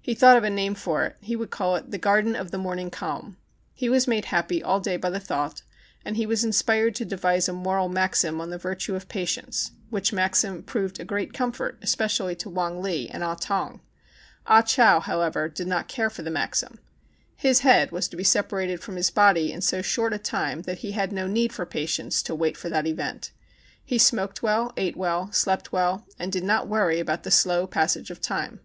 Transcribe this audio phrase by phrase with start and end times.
[0.00, 2.56] He thought of a name for it; he would call it The Garden of the
[2.56, 3.36] Morning Calm.
[3.74, 5.60] He was made happy all day by the thought,
[6.02, 9.72] and he was inspired to de vise a moral maxim on the virtue of patience,
[9.90, 13.82] which maxim proved a great comfort, especially to Wong Li and Ah Tong.
[14.46, 16.78] Ah Chow, how ever, did not care for the maxim.
[17.36, 20.78] His head was to be separated from his body in so short a time that
[20.78, 23.30] he had no need for patience to wait for that event.
[23.84, 28.10] He smoked well, ate well, slept well, and did not worry about the slow passage
[28.10, 28.60] of time.